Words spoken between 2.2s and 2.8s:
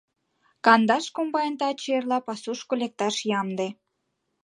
пасушко